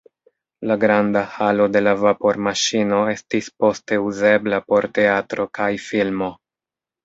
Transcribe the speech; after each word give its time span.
La 0.69 0.77
granda 0.83 1.21
halo 1.33 1.67
de 1.75 1.83
la 1.83 1.93
vapormaŝino 2.05 3.03
estis 3.13 3.53
poste 3.65 4.01
uzebla 4.09 4.63
por 4.73 4.91
teatro 4.99 5.49
kaj 5.61 5.73
filmo. 5.89 6.35